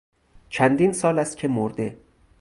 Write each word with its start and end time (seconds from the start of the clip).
چندین 0.49 0.91
سال 0.93 1.19
است 1.19 1.37
که 1.37 1.47
مرده. 1.47 1.97